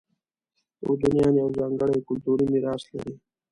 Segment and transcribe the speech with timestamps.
[0.85, 3.13] اردنیان یو ځانګړی کلتوري میراث لري.